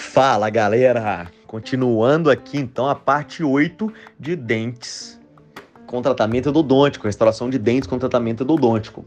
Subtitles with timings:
[0.00, 1.28] Fala galera!
[1.44, 5.20] Continuando aqui então a parte 8 de dentes
[5.88, 9.04] com tratamento endodôntico, restauração de dentes com tratamento endodôntico.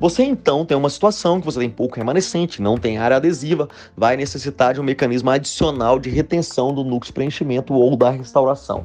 [0.00, 4.16] Você então tem uma situação que você tem pouco remanescente, não tem área adesiva, vai
[4.16, 8.84] necessitar de um mecanismo adicional de retenção do núcleo de preenchimento ou da restauração.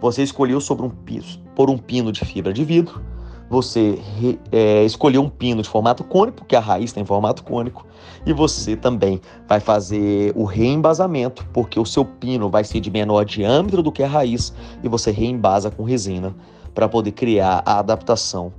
[0.00, 3.00] Você escolheu sobre um piso, por um pino de fibra de vidro,
[3.48, 3.98] você
[4.50, 7.86] é, escolheu um pino de formato cônico, porque a raiz tem formato cônico,
[8.24, 13.24] e você também vai fazer o reembasamento, porque o seu pino vai ser de menor
[13.24, 16.34] diâmetro do que a raiz, e você reembasa com resina
[16.74, 18.52] para poder criar a adaptação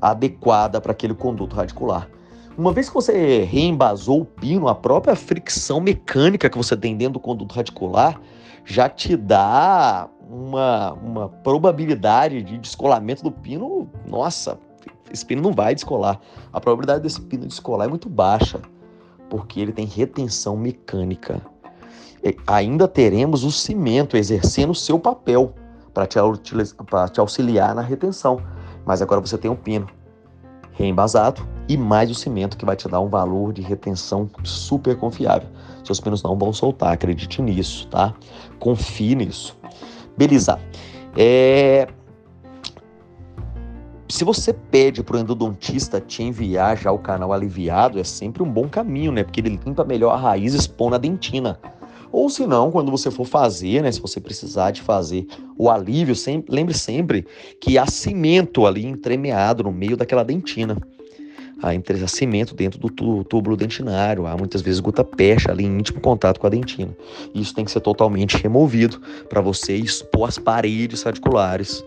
[0.00, 2.08] adequada para aquele conduto radicular.
[2.56, 7.14] Uma vez que você reembasou o pino, a própria fricção mecânica que você tem dentro
[7.14, 8.20] do conduto radicular
[8.64, 14.58] já te dá uma, uma probabilidade de descolamento do pino, nossa,
[15.12, 16.20] esse pino não vai descolar.
[16.52, 18.60] A probabilidade desse pino descolar é muito baixa,
[19.28, 21.40] porque ele tem retenção mecânica.
[22.22, 25.54] E ainda teremos o cimento exercendo o seu papel
[25.92, 26.18] para te,
[27.12, 28.40] te auxiliar na retenção.
[28.84, 29.86] Mas agora você tem o pino
[30.72, 35.48] reembasado e mais o cimento que vai te dar um valor de retenção super confiável.
[35.84, 38.14] Seus pinos não vão soltar, acredite nisso, tá?
[38.58, 39.56] Confie nisso.
[40.16, 40.58] Beleza.
[41.16, 41.86] É...
[44.08, 48.50] Se você pede para o endodontista te enviar já o canal aliviado, é sempre um
[48.50, 49.24] bom caminho, né?
[49.24, 51.58] Porque ele limpa melhor a raiz expondo a dentina.
[52.12, 53.90] Ou se não, quando você for fazer, né?
[53.90, 55.26] Se você precisar de fazer
[55.58, 57.26] o alívio, sempre, lembre sempre
[57.60, 60.76] que há cimento ali entremeado no meio daquela dentina
[61.64, 66.38] há entrecimento dentro do túbulo dentinário, há muitas vezes gota pecha ali em íntimo contato
[66.38, 66.94] com a dentina.
[67.34, 71.82] Isso tem que ser totalmente removido para você expor as paredes radiculares.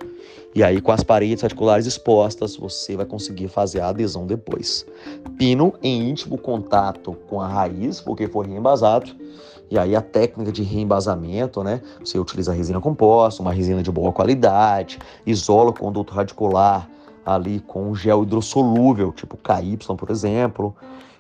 [0.56, 4.86] E aí, com as paredes radiculares expostas, você vai conseguir fazer a adesão depois.
[5.38, 9.12] Pino em íntimo contato com a raiz, porque foi reembasado.
[9.70, 11.82] E aí a técnica de reembasamento, né?
[12.00, 16.90] Você utiliza resina composta, uma resina de boa qualidade, isola o conduto radicular
[17.28, 20.74] ali com gel hidrossolúvel, tipo KY, por exemplo.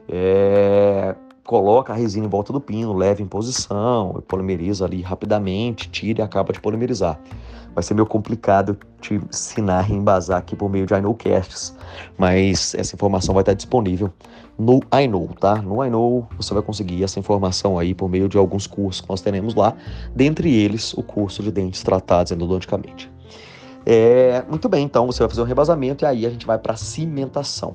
[0.07, 1.13] É,
[1.43, 6.23] coloca a resina em volta do pino, leva em posição, polimeriza ali rapidamente, tira e
[6.23, 7.19] acaba de polimerizar.
[7.75, 11.75] Vai ser meio complicado te ensinar a reembasar aqui por meio de iKnowcasts,
[12.17, 14.09] mas essa informação vai estar disponível
[14.57, 15.61] no iKnow, tá?
[15.61, 19.19] No iKnow você vai conseguir essa informação aí por meio de alguns cursos que nós
[19.19, 19.75] teremos lá,
[20.15, 23.11] dentre eles o curso de dentes tratados endodonticamente.
[23.89, 26.73] É, muito bem, então você vai fazer um rebasamento e aí a gente vai para
[26.73, 27.73] a cimentação.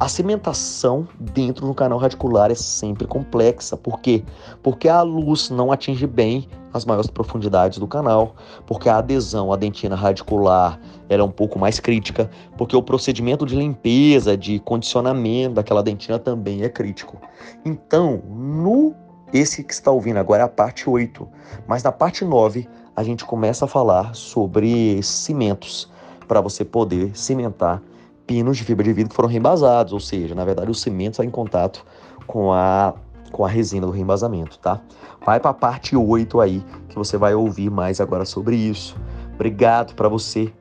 [0.00, 3.76] A cimentação dentro do canal radicular é sempre complexa.
[3.76, 4.24] Por quê?
[4.62, 8.34] Porque a luz não atinge bem as maiores profundidades do canal,
[8.66, 10.80] porque a adesão à dentina radicular
[11.10, 16.62] é um pouco mais crítica, porque o procedimento de limpeza, de condicionamento daquela dentina também
[16.62, 17.20] é crítico.
[17.62, 18.94] Então, no
[19.34, 21.28] esse que está ouvindo agora é a parte 8,
[21.66, 22.68] mas na parte 9
[23.02, 25.90] a gente começa a falar sobre cimentos
[26.26, 27.82] para você poder cimentar
[28.26, 31.24] pinos de fibra de vidro que foram reembasados, ou seja, na verdade o cimento está
[31.24, 31.84] em contato
[32.26, 32.94] com a,
[33.32, 34.80] com a resina do reembasamento, tá?
[35.26, 38.96] Vai para a parte 8 aí, que você vai ouvir mais agora sobre isso.
[39.34, 40.52] Obrigado para você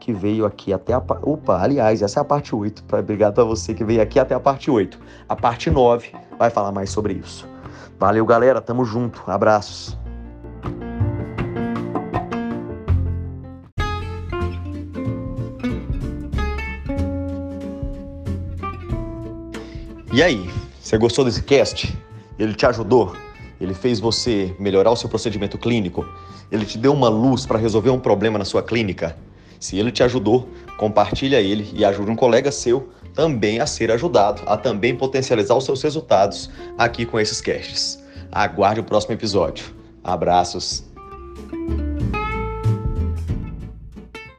[0.00, 1.02] que veio aqui até a.
[1.22, 2.84] Opa, aliás, essa é a parte 8.
[2.92, 4.98] Obrigado para você que veio aqui até a parte 8.
[5.28, 7.48] A parte 9 vai falar mais sobre isso.
[7.98, 8.60] Valeu, galera.
[8.60, 9.22] Tamo junto.
[9.26, 10.03] Abraços.
[20.14, 20.48] E aí,
[20.80, 21.92] você gostou desse cast?
[22.38, 23.16] Ele te ajudou?
[23.60, 26.06] Ele fez você melhorar o seu procedimento clínico?
[26.52, 29.16] Ele te deu uma luz para resolver um problema na sua clínica?
[29.58, 34.42] Se ele te ajudou, compartilha ele e ajude um colega seu também a ser ajudado,
[34.46, 38.00] a também potencializar os seus resultados aqui com esses casts.
[38.30, 39.74] Aguarde o próximo episódio.
[40.04, 40.93] Abraços.